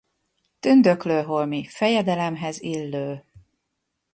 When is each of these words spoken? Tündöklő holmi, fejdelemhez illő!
Tündöklő 0.59 1.21
holmi, 1.21 1.65
fejdelemhez 1.67 2.61
illő! 2.61 3.23